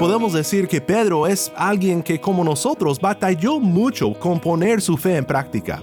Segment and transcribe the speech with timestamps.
[0.00, 5.16] Podemos decir que Pedro es alguien que como nosotros batalló mucho con poner su fe
[5.18, 5.82] en práctica.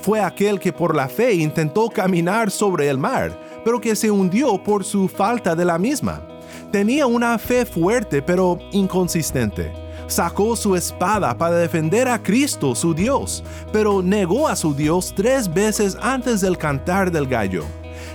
[0.00, 4.60] Fue aquel que por la fe intentó caminar sobre el mar, pero que se hundió
[4.60, 6.26] por su falta de la misma.
[6.72, 9.70] Tenía una fe fuerte pero inconsistente
[10.08, 13.42] sacó su espada para defender a Cristo, su Dios,
[13.72, 17.64] pero negó a su Dios tres veces antes del cantar del gallo.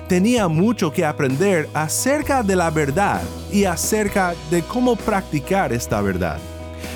[0.08, 3.21] Tenía mucho que aprender acerca de la verdad
[3.52, 6.38] y acerca de cómo practicar esta verdad.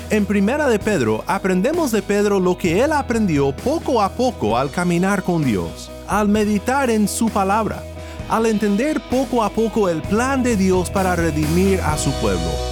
[0.08, 4.70] En Primera de Pedro aprendemos de Pedro lo que él aprendió poco a poco al
[4.70, 7.82] caminar con Dios, al meditar en su palabra,
[8.30, 12.71] al entender poco a poco el plan de Dios para redimir a su pueblo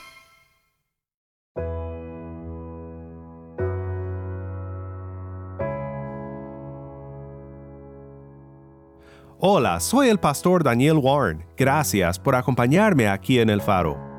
[9.43, 11.43] Hola, soy el pastor Daniel Warren.
[11.57, 14.10] Gracias por acompañarme aquí en el faro.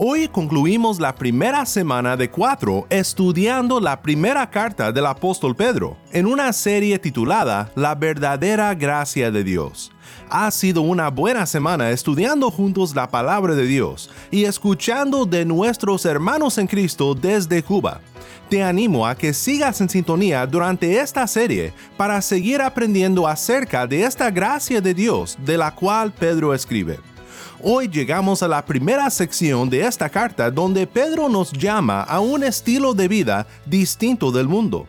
[0.00, 6.26] Hoy concluimos la primera semana de cuatro estudiando la primera carta del apóstol Pedro en
[6.26, 9.90] una serie titulada La verdadera gracia de Dios.
[10.30, 16.06] Ha sido una buena semana estudiando juntos la palabra de Dios y escuchando de nuestros
[16.06, 18.00] hermanos en Cristo desde Cuba
[18.48, 24.04] te animo a que sigas en sintonía durante esta serie para seguir aprendiendo acerca de
[24.04, 26.98] esta gracia de Dios de la cual Pedro escribe.
[27.60, 32.44] Hoy llegamos a la primera sección de esta carta donde Pedro nos llama a un
[32.44, 34.86] estilo de vida distinto del mundo.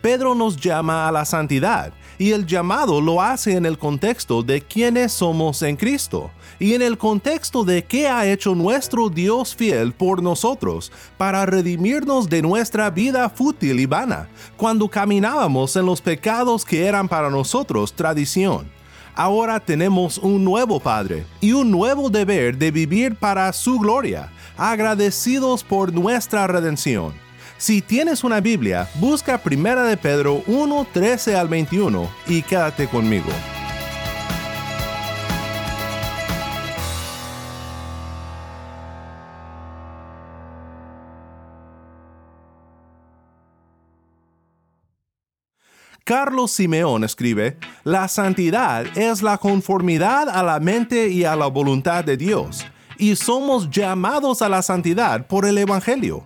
[0.00, 4.60] Pedro nos llama a la santidad y el llamado lo hace en el contexto de
[4.60, 9.92] quiénes somos en Cristo y en el contexto de qué ha hecho nuestro Dios fiel
[9.92, 16.64] por nosotros para redimirnos de nuestra vida fútil y vana, cuando caminábamos en los pecados
[16.64, 18.81] que eran para nosotros tradición.
[19.14, 25.64] Ahora tenemos un nuevo Padre y un nuevo deber de vivir para su gloria, agradecidos
[25.64, 27.12] por nuestra redención
[27.62, 33.30] si tienes una Biblia, busca Primera de Pedro 1, 13 al 21 y quédate conmigo.
[46.04, 52.02] Carlos Simeón escribe, La santidad es la conformidad a la mente y a la voluntad
[52.02, 52.66] de Dios,
[52.98, 56.24] y somos llamados a la santidad por el Evangelio.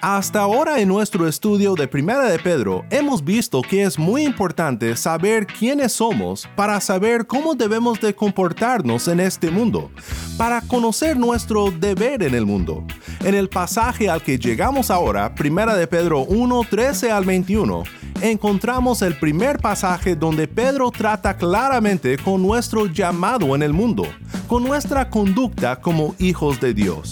[0.00, 4.96] Hasta ahora en nuestro estudio de Primera de Pedro hemos visto que es muy importante
[4.96, 9.90] saber quiénes somos para saber cómo debemos de comportarnos en este mundo,
[10.38, 12.84] para conocer nuestro deber en el mundo.
[13.24, 17.82] En el pasaje al que llegamos ahora, Primera de Pedro 1, 13 al 21,
[18.22, 24.04] encontramos el primer pasaje donde Pedro trata claramente con nuestro llamado en el mundo,
[24.46, 27.10] con nuestra conducta como hijos de Dios.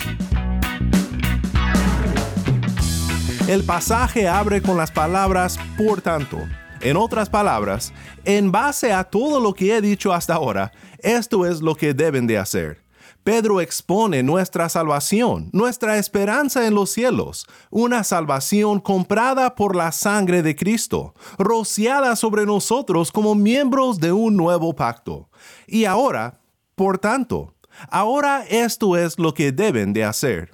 [3.49, 6.39] El pasaje abre con las palabras por tanto.
[6.81, 7.93] En otras palabras,
[8.25, 12.29] en base a todo lo que he dicho hasta ahora, esto es lo que deben
[12.29, 12.90] de hacer.
[13.23, 20.43] Pedro expone nuestra salvación, nuestra esperanza en los cielos, una salvación comprada por la sangre
[20.43, 25.29] de Cristo, rociada sobre nosotros como miembros de un nuevo pacto.
[25.67, 26.41] Y ahora,
[26.75, 27.55] por tanto,
[27.91, 30.53] ahora esto es lo que deben de hacer.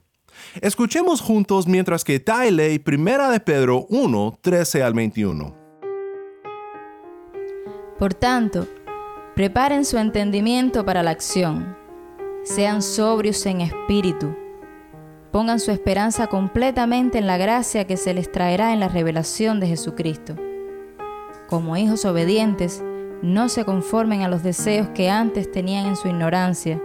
[0.61, 5.57] Escuchemos juntos mientras que Tai Primera de Pedro 1, 13 al 21.
[7.99, 8.67] Por tanto,
[9.35, 11.86] preparen su entendimiento para la acción.
[12.47, 14.33] Sean sobrios en espíritu.
[15.33, 19.67] Pongan su esperanza completamente en la gracia que se les traerá en la revelación de
[19.67, 20.37] Jesucristo.
[21.49, 22.85] Como hijos obedientes,
[23.21, 26.81] no se conformen a los deseos que antes tenían en su ignorancia,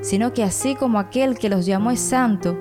[0.00, 2.56] sino que así como aquel que los llamó es santo,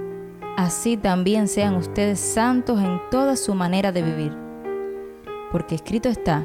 [0.57, 4.37] así también sean ustedes santos en toda su manera de vivir.
[5.53, 6.43] Porque escrito está,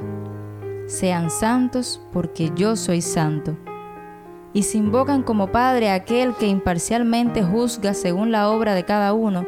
[0.86, 3.56] sean santos porque yo soy santo.
[4.54, 9.12] Y si invocan como Padre a aquel que imparcialmente juzga según la obra de cada
[9.12, 9.44] uno,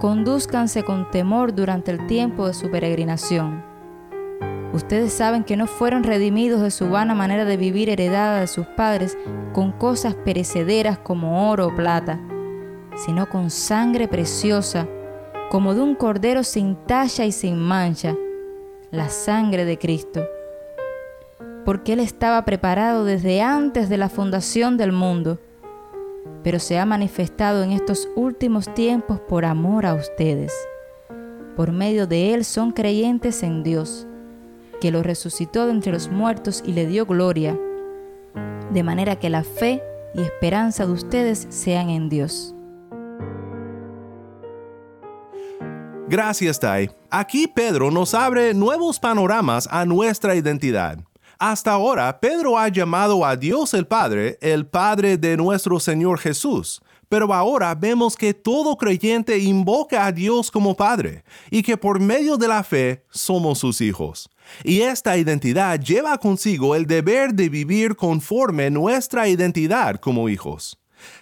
[0.00, 3.62] conduzcanse con temor durante el tiempo de su peregrinación.
[4.72, 8.66] Ustedes saben que no fueron redimidos de su vana manera de vivir heredada de sus
[8.66, 9.18] padres
[9.52, 12.18] con cosas perecederas como oro o plata,
[12.94, 14.88] sino con sangre preciosa,
[15.50, 18.16] como de un cordero sin talla y sin mancha,
[18.90, 20.24] la sangre de Cristo.
[21.64, 25.38] Porque Él estaba preparado desde antes de la fundación del mundo,
[26.42, 30.52] pero se ha manifestado en estos últimos tiempos por amor a ustedes.
[31.56, 34.06] Por medio de Él son creyentes en Dios
[34.80, 37.56] que lo resucitó de entre los muertos y le dio gloria,
[38.72, 39.82] de manera que la fe
[40.14, 42.54] y esperanza de ustedes sean en Dios.
[46.08, 46.90] Gracias, Tai.
[47.10, 50.98] Aquí Pedro nos abre nuevos panoramas a nuestra identidad.
[51.42, 56.82] Hasta ahora, Pedro ha llamado a Dios el Padre el Padre de nuestro Señor Jesús,
[57.08, 62.36] pero ahora vemos que todo creyente invoca a Dios como Padre y que por medio
[62.36, 64.28] de la fe somos sus hijos.
[64.64, 70.78] Y esta identidad lleva consigo el deber de vivir conforme nuestra identidad como hijos.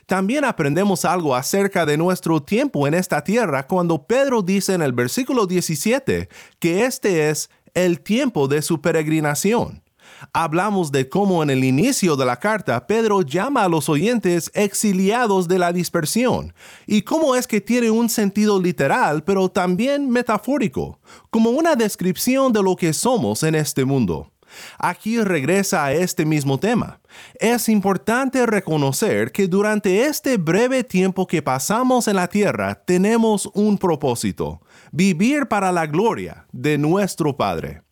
[0.06, 4.92] También aprendemos algo acerca de nuestro tiempo en esta tierra cuando Pedro dice en el
[4.92, 6.28] versículo 17
[6.58, 9.84] que este es el tiempo de su peregrinación
[10.32, 15.48] hablamos de cómo en el inicio de la carta Pedro llama a los oyentes exiliados
[15.48, 16.54] de la dispersión
[16.86, 21.00] y cómo es que tiene un sentido literal pero también metafórico,
[21.30, 24.30] como una descripción de lo que somos en este mundo.
[24.78, 27.00] Aquí regresa a este mismo tema.
[27.38, 33.78] Es importante reconocer que durante este breve tiempo que pasamos en la tierra tenemos un
[33.78, 34.60] propósito,
[34.92, 37.82] vivir para la gloria de nuestro Padre.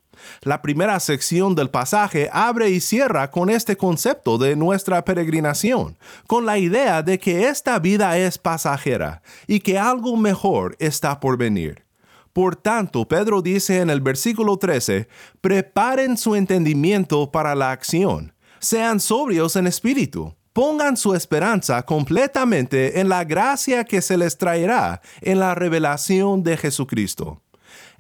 [0.43, 6.47] La primera sección del pasaje abre y cierra con este concepto de nuestra peregrinación, con
[6.47, 11.85] la idea de que esta vida es pasajera y que algo mejor está por venir.
[12.33, 15.09] Por tanto, Pedro dice en el versículo 13,
[15.41, 23.09] preparen su entendimiento para la acción, sean sobrios en espíritu, pongan su esperanza completamente en
[23.09, 27.43] la gracia que se les traerá en la revelación de Jesucristo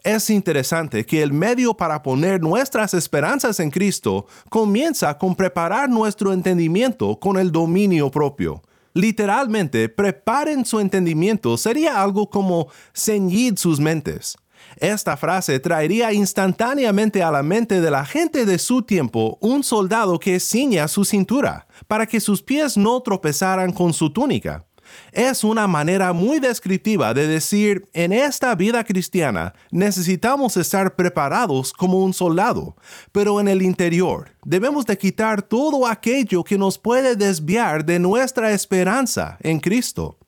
[0.07, 6.33] es interesante que el medio para poner nuestras esperanzas en Cristo comienza con preparar nuestro
[6.33, 8.63] entendimiento con el dominio propio.
[8.95, 14.37] Literalmente, preparen su entendimiento sería algo como ceñid sus mentes.
[14.77, 20.21] Esta frase traería instantáneamente a la mente de la gente de su tiempo un soldado
[20.21, 24.65] que ciña su cintura, para que sus pies no tropezaran con su túnica.
[25.13, 32.05] Es una manera muy descriptiva de decir, en esta vida cristiana necesitamos estar preparados como
[32.05, 32.77] un soldado,
[33.13, 38.53] pero en el interior debemos de quitar todo aquello que nos puede desviar de nuestra
[38.53, 40.19] esperanza en Cristo.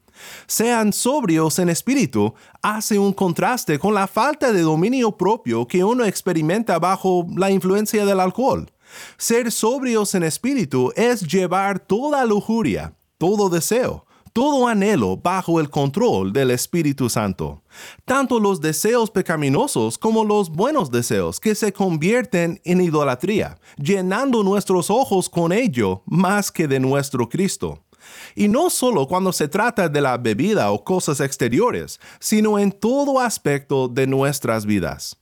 [0.46, 6.04] Sean sobrios en espíritu hace un contraste con la falta de dominio propio que uno
[6.04, 8.70] experimenta bajo la influencia del alcohol.
[9.16, 14.06] Ser sobrios en espíritu es llevar toda lujuria, todo deseo,
[14.38, 17.64] todo anhelo bajo el control del Espíritu Santo,
[18.04, 24.90] tanto los deseos pecaminosos como los buenos deseos que se convierten en idolatría, llenando nuestros
[24.90, 27.82] ojos con ello más que de nuestro Cristo.
[28.36, 33.18] Y no solo cuando se trata de la bebida o cosas exteriores, sino en todo
[33.18, 35.16] aspecto de nuestras vidas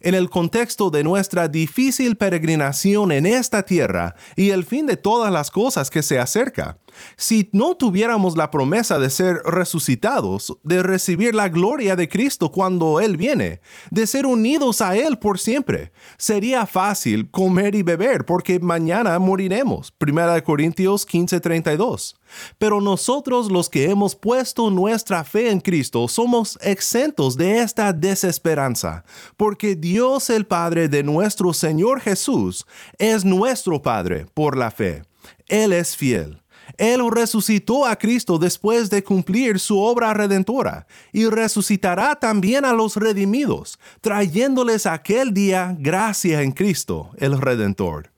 [0.00, 5.32] en el contexto de nuestra difícil peregrinación en esta tierra y el fin de todas
[5.32, 6.78] las cosas que se acerca.
[7.16, 13.00] Si no tuviéramos la promesa de ser resucitados, de recibir la gloria de Cristo cuando
[13.00, 13.60] Él viene,
[13.90, 19.92] de ser unidos a Él por siempre, sería fácil comer y beber porque mañana moriremos.
[19.98, 22.16] 1 Corintios 15:32.
[22.58, 29.04] Pero nosotros los que hemos puesto nuestra fe en Cristo somos exentos de esta desesperanza,
[29.36, 32.66] porque Dios el Padre de nuestro Señor Jesús
[32.98, 35.02] es nuestro Padre por la fe.
[35.48, 36.42] Él es fiel.
[36.78, 42.96] Él resucitó a Cristo después de cumplir su obra redentora y resucitará también a los
[42.96, 48.10] redimidos, trayéndoles aquel día gracia en Cristo, el Redentor.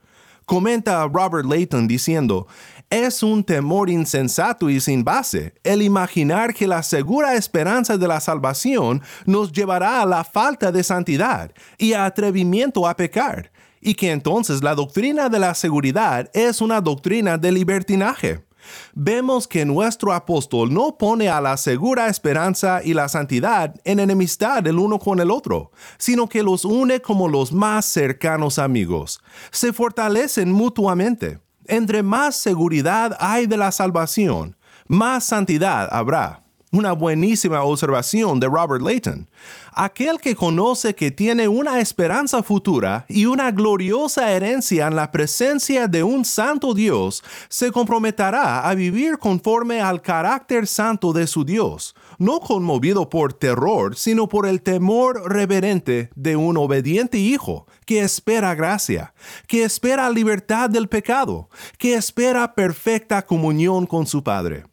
[0.45, 2.47] Comenta Robert Layton diciendo,
[2.91, 8.19] es un temor insensato y sin base el imaginar que la segura esperanza de la
[8.19, 14.11] salvación nos llevará a la falta de santidad y a atrevimiento a pecar, y que
[14.11, 18.48] entonces la doctrina de la seguridad es una doctrina de libertinaje
[18.95, 24.67] vemos que nuestro apóstol no pone a la segura esperanza y la santidad en enemistad
[24.67, 29.21] el uno con el otro, sino que los une como los más cercanos amigos.
[29.51, 31.41] Se fortalecen mutuamente.
[31.67, 34.57] Entre más seguridad hay de la salvación,
[34.87, 36.48] más santidad habrá.
[36.71, 39.29] Una buenísima observación de Robert Layton.
[39.73, 45.87] Aquel que conoce que tiene una esperanza futura y una gloriosa herencia en la presencia
[45.87, 51.95] de un santo Dios, se comprometerá a vivir conforme al carácter santo de su Dios,
[52.19, 58.55] no conmovido por terror, sino por el temor reverente de un obediente hijo que espera
[58.55, 59.15] gracia,
[59.47, 61.49] que espera libertad del pecado,
[61.79, 64.65] que espera perfecta comunión con su Padre.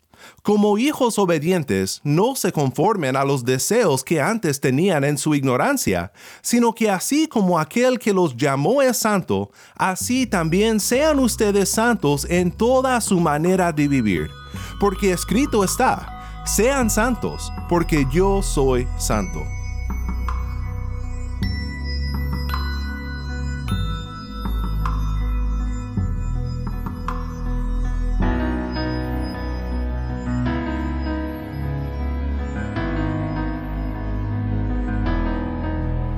[0.43, 6.11] Como hijos obedientes, no se conformen a los deseos que antes tenían en su ignorancia,
[6.41, 12.25] sino que así como aquel que los llamó es santo, así también sean ustedes santos
[12.29, 14.29] en toda su manera de vivir.
[14.79, 19.41] Porque escrito está, sean santos, porque yo soy santo.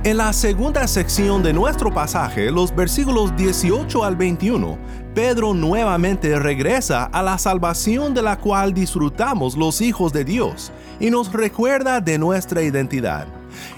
[0.08, 4.78] En la segunda sección de nuestro pasaje, los versículos 18 al 21,
[5.14, 11.10] Pedro nuevamente regresa a la salvación de la cual disfrutamos los hijos de Dios y
[11.10, 13.26] nos recuerda de nuestra identidad.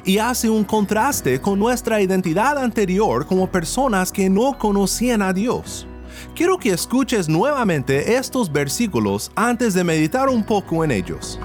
[0.04, 5.88] Y hace un contraste con nuestra identidad anterior como personas que no conocían a Dios.
[6.36, 11.40] Quiero que escuches nuevamente estos versículos antes de meditar un poco en ellos.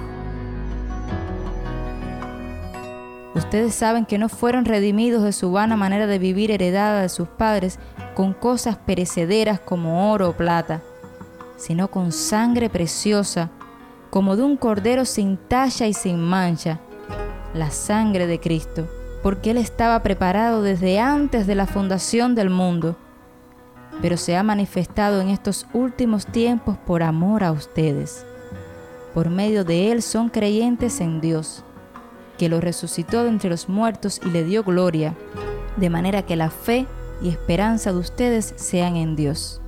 [3.36, 7.28] Ustedes saben que no fueron redimidos de su vana manera de vivir heredada de sus
[7.28, 7.80] padres
[8.16, 10.82] con cosas perecederas como oro o plata,
[11.58, 13.52] sino con sangre preciosa,
[14.10, 16.80] como de un cordero sin talla y sin mancha,
[17.54, 18.88] la sangre de Cristo,
[19.22, 22.96] porque Él estaba preparado desde antes de la fundación del mundo,
[24.02, 28.26] pero se ha manifestado en estos últimos tiempos por amor a ustedes.
[29.14, 31.65] Por medio de Él son creyentes en Dios
[32.38, 35.16] que lo resucitó de entre los muertos y le dio gloria,
[35.78, 36.86] de manera que la fe
[37.22, 39.62] y esperanza de ustedes sean en Dios.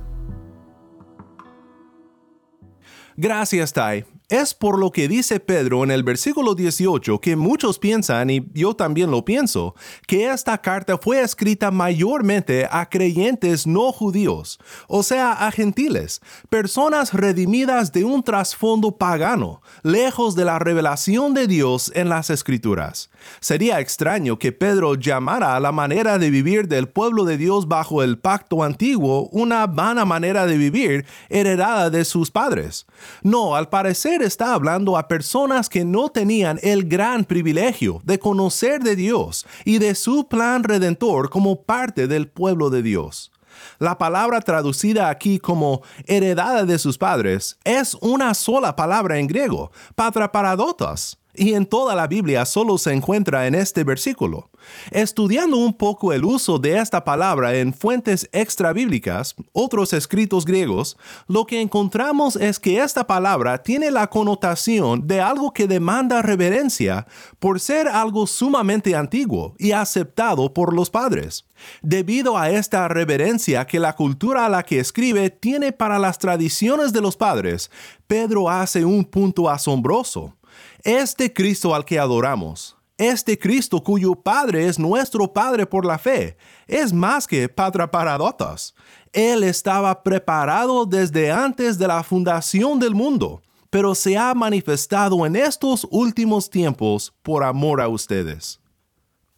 [3.16, 4.04] Gracias, Tai.
[4.28, 8.76] Es por lo que dice Pedro en el versículo 18 que muchos piensan, y yo
[8.76, 9.74] también lo pienso,
[10.06, 16.20] que esta carta fue escrita mayormente a creyentes no judíos, o sea, a gentiles,
[16.50, 23.08] personas redimidas de un trasfondo pagano, lejos de la revelación de Dios en las escrituras.
[23.40, 28.02] Sería extraño que Pedro llamara a la manera de vivir del pueblo de Dios bajo
[28.02, 32.86] el pacto antiguo una vana manera de vivir heredada de sus padres.
[33.22, 38.82] No, al parecer está hablando a personas que no tenían el gran privilegio de conocer
[38.82, 43.32] de Dios y de su plan redentor como parte del pueblo de Dios.
[43.78, 49.70] La palabra traducida aquí como heredada de sus padres es una sola palabra en griego,
[49.94, 54.50] patraparadotos, y en toda la Biblia solo se encuentra en este versículo.
[54.90, 61.46] Estudiando un poco el uso de esta palabra en fuentes extrabíblicas, otros escritos griegos, lo
[61.46, 67.06] que encontramos es que esta palabra tiene la connotación de algo que demanda reverencia
[67.38, 71.44] por ser algo sumamente antiguo y aceptado por los padres.
[71.82, 76.92] Debido a esta reverencia que la cultura a la que escribe tiene para las tradiciones
[76.92, 77.70] de los padres,
[78.06, 80.37] Pedro hace un punto asombroso.
[80.84, 86.36] Este Cristo al que adoramos, este Cristo cuyo Padre es nuestro Padre por la fe,
[86.68, 88.74] es más que Padre Paradotas.
[89.12, 95.34] Él estaba preparado desde antes de la fundación del mundo, pero se ha manifestado en
[95.34, 98.60] estos últimos tiempos por amor a ustedes.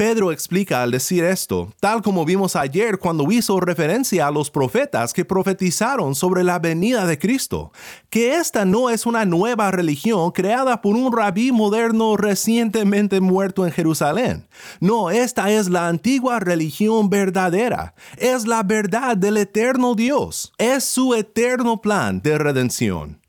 [0.00, 5.12] Pedro explica al decir esto, tal como vimos ayer cuando hizo referencia a los profetas
[5.12, 7.70] que profetizaron sobre la venida de Cristo,
[8.08, 13.72] que esta no es una nueva religión creada por un rabí moderno recientemente muerto en
[13.72, 14.48] Jerusalén.
[14.80, 21.14] No, esta es la antigua religión verdadera, es la verdad del eterno Dios, es su
[21.14, 23.19] eterno plan de redención.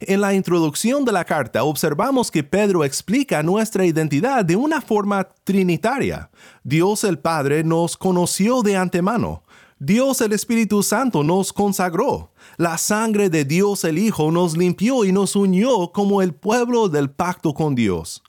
[0.00, 5.28] En la introducción de la carta observamos que Pedro explica nuestra identidad de una forma
[5.44, 6.30] trinitaria.
[6.64, 9.42] Dios el Padre nos conoció de antemano.
[9.78, 12.32] Dios el Espíritu Santo nos consagró.
[12.56, 17.10] La sangre de Dios el Hijo nos limpió y nos unió como el pueblo del
[17.10, 18.22] pacto con Dios.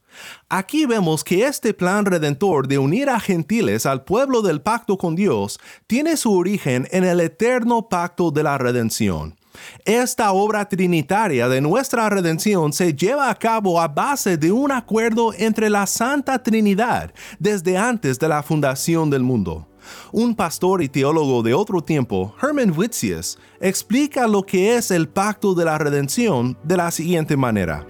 [0.49, 5.15] Aquí vemos que este plan redentor de unir a gentiles al pueblo del pacto con
[5.15, 9.37] Dios tiene su origen en el eterno pacto de la redención.
[9.85, 15.33] Esta obra trinitaria de nuestra redención se lleva a cabo a base de un acuerdo
[15.37, 19.67] entre la Santa Trinidad desde antes de la fundación del mundo.
[20.11, 25.53] Un pastor y teólogo de otro tiempo, Herman Witzius, explica lo que es el pacto
[25.53, 27.85] de la redención de la siguiente manera.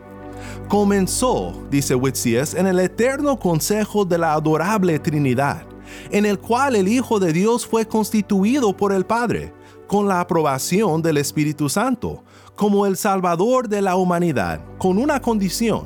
[0.67, 5.65] Comenzó, dice Whitsies, en el eterno consejo de la adorable Trinidad,
[6.11, 9.53] en el cual el Hijo de Dios fue constituido por el Padre,
[9.91, 12.23] con la aprobación del Espíritu Santo,
[12.55, 15.85] como el Salvador de la humanidad, con una condición,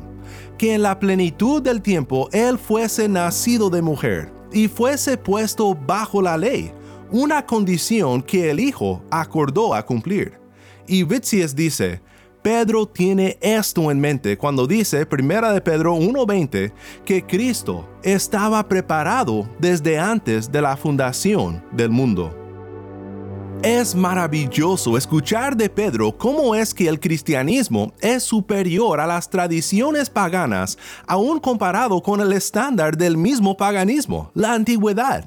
[0.59, 6.21] que en la plenitud del tiempo Él fuese nacido de mujer y fuese puesto bajo
[6.21, 6.71] la ley,
[7.09, 10.33] una condición que el Hijo acordó a cumplir.
[10.85, 11.99] Y Vitzies dice,
[12.43, 16.71] Pedro tiene esto en mente cuando dice 1 de Pedro 1.20
[17.03, 22.44] que Cristo estaba preparado desde antes de la fundación del mundo.
[23.63, 30.09] Es maravilloso escuchar de Pedro cómo es que el cristianismo es superior a las tradiciones
[30.09, 35.25] paganas, aún comparado con el estándar del mismo paganismo, la antigüedad.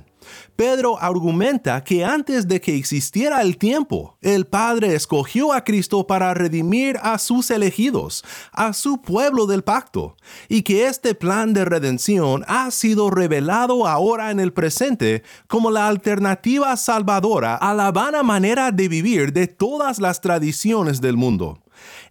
[0.57, 6.35] Pedro argumenta que antes de que existiera el tiempo, el Padre escogió a Cristo para
[6.35, 10.17] redimir a sus elegidos, a su pueblo del pacto,
[10.49, 15.89] y que este plan de redención ha sido revelado ahora en el presente como la
[15.89, 21.61] alternativa salvadora a la vana manera de vivir de todas las tradiciones del mundo.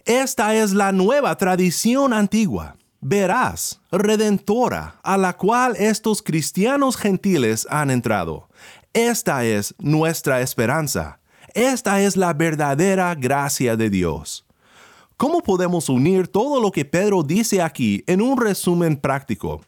[0.06, 7.92] Esta es la nueva tradición antigua verás, redentora, a la cual estos cristianos gentiles han
[7.92, 8.50] entrado.
[8.94, 11.20] Esta es nuestra esperanza.
[11.54, 14.46] Esta es la verdadera gracia de Dios.
[15.18, 19.62] ¿Cómo podemos unir todo lo que Pedro dice aquí en un resumen práctico?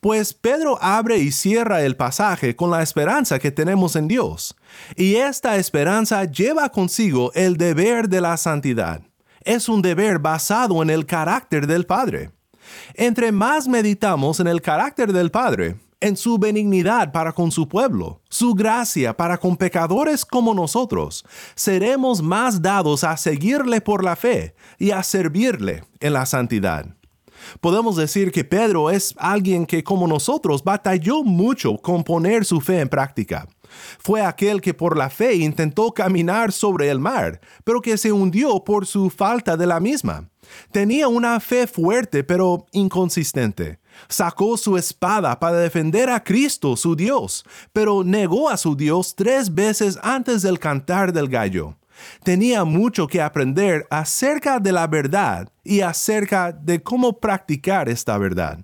[0.00, 4.56] Pues Pedro abre y cierra el pasaje con la esperanza que tenemos en Dios,
[4.96, 9.02] y esta esperanza lleva consigo el deber de la santidad.
[9.42, 12.30] Es un deber basado en el carácter del Padre.
[12.94, 18.20] Entre más meditamos en el carácter del Padre, en su benignidad para con su pueblo,
[18.28, 24.54] su gracia para con pecadores como nosotros, seremos más dados a seguirle por la fe
[24.78, 26.86] y a servirle en la santidad.
[27.60, 32.80] Podemos decir que Pedro es alguien que como nosotros batalló mucho con poner su fe
[32.80, 33.46] en práctica.
[33.98, 38.64] Fue aquel que por la fe intentó caminar sobre el mar, pero que se hundió
[38.64, 40.28] por su falta de la misma.
[40.72, 43.80] Tenía una fe fuerte pero inconsistente.
[44.08, 49.52] Sacó su espada para defender a Cristo, su Dios, pero negó a su Dios tres
[49.54, 51.76] veces antes del cantar del gallo.
[52.22, 58.60] Tenía mucho que aprender acerca de la verdad y acerca de cómo practicar esta verdad.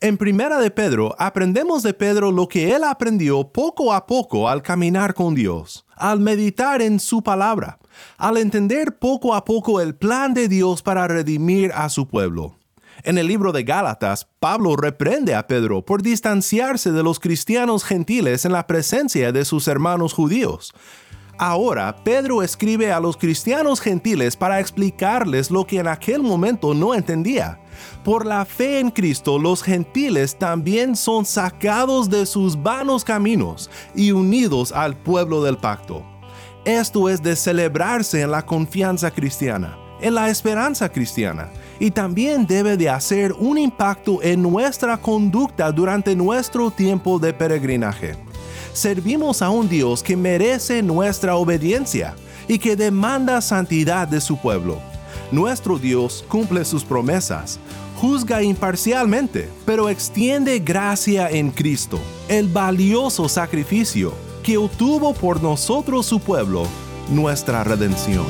[0.00, 4.62] En Primera de Pedro aprendemos de Pedro lo que él aprendió poco a poco al
[4.62, 7.78] caminar con Dios, al meditar en su palabra,
[8.16, 12.54] al entender poco a poco el plan de Dios para redimir a su pueblo.
[13.04, 18.44] En el libro de Gálatas, Pablo reprende a Pedro por distanciarse de los cristianos gentiles
[18.44, 20.74] en la presencia de sus hermanos judíos.
[21.38, 26.94] Ahora, Pedro escribe a los cristianos gentiles para explicarles lo que en aquel momento no
[26.94, 27.60] entendía.
[28.04, 34.12] Por la fe en Cristo, los gentiles también son sacados de sus vanos caminos y
[34.12, 36.04] unidos al pueblo del pacto.
[36.64, 41.48] Esto es de celebrarse en la confianza cristiana, en la esperanza cristiana,
[41.80, 48.16] y también debe de hacer un impacto en nuestra conducta durante nuestro tiempo de peregrinaje.
[48.72, 52.14] Servimos a un Dios que merece nuestra obediencia
[52.46, 54.78] y que demanda santidad de su pueblo.
[55.30, 57.60] Nuestro Dios cumple sus promesas,
[58.00, 66.18] juzga imparcialmente, pero extiende gracia en Cristo, el valioso sacrificio que obtuvo por nosotros su
[66.18, 66.66] pueblo,
[67.10, 68.24] nuestra redención.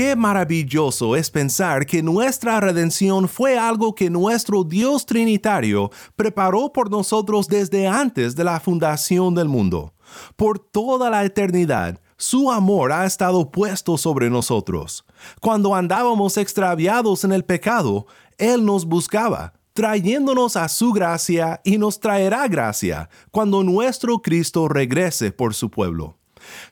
[0.00, 6.90] Qué maravilloso es pensar que nuestra redención fue algo que nuestro Dios Trinitario preparó por
[6.90, 9.92] nosotros desde antes de la fundación del mundo.
[10.36, 15.04] Por toda la eternidad, su amor ha estado puesto sobre nosotros.
[15.38, 18.06] Cuando andábamos extraviados en el pecado,
[18.38, 25.30] Él nos buscaba, trayéndonos a su gracia y nos traerá gracia cuando nuestro Cristo regrese
[25.30, 26.16] por su pueblo.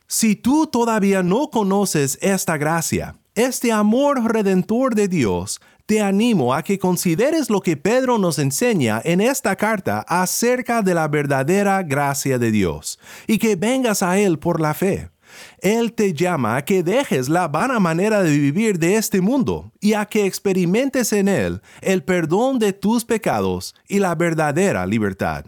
[0.07, 6.61] Si tú todavía no conoces esta gracia, este amor redentor de Dios, te animo a
[6.61, 12.37] que consideres lo que Pedro nos enseña en esta carta acerca de la verdadera gracia
[12.37, 15.09] de Dios y que vengas a Él por la fe.
[15.59, 19.93] Él te llama a que dejes la vana manera de vivir de este mundo y
[19.93, 25.45] a que experimentes en Él el perdón de tus pecados y la verdadera libertad.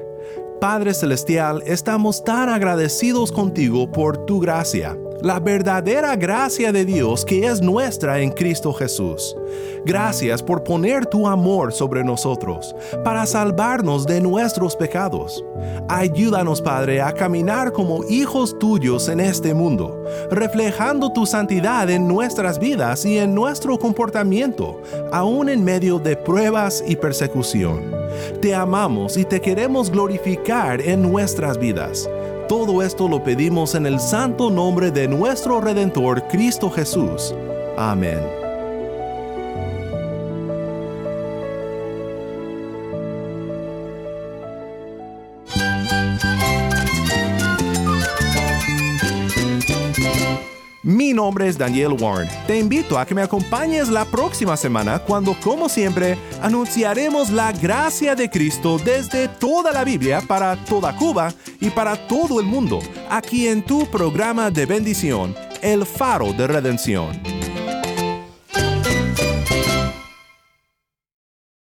[0.61, 7.47] Padre Celestial, estamos tan agradecidos contigo por tu gracia la verdadera gracia de Dios que
[7.47, 9.35] es nuestra en Cristo Jesús.
[9.87, 15.43] Gracias por poner tu amor sobre nosotros, para salvarnos de nuestros pecados.
[15.89, 22.59] Ayúdanos, Padre, a caminar como hijos tuyos en este mundo, reflejando tu santidad en nuestras
[22.59, 27.95] vidas y en nuestro comportamiento, aún en medio de pruebas y persecución.
[28.43, 32.09] Te amamos y te queremos glorificar en nuestras vidas.
[32.49, 37.35] Todo esto lo pedimos en el santo nombre de nuestro Redentor Cristo Jesús.
[37.79, 38.44] Amén.
[51.25, 52.29] Nombre es Daniel Warren.
[52.47, 58.15] Te invito a que me acompañes la próxima semana cuando, como siempre, anunciaremos la gracia
[58.15, 63.49] de Cristo desde toda la Biblia para toda Cuba y para todo el mundo, aquí
[63.49, 67.34] en tu programa de bendición, El Faro de Redención.